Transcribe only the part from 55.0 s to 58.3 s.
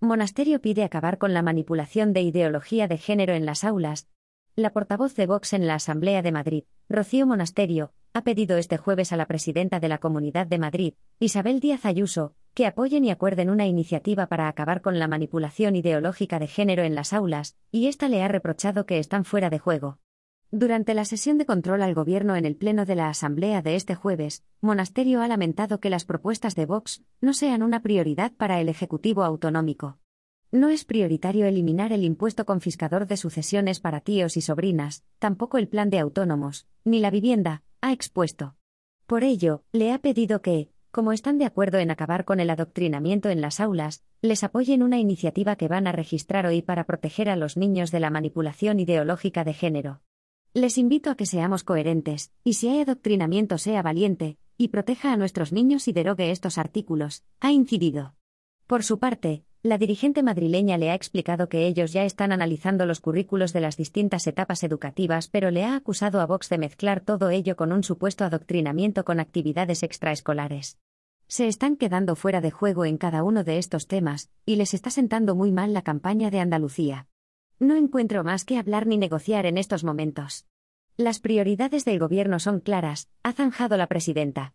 a nuestros niños y derogue estos artículos, ha incidido.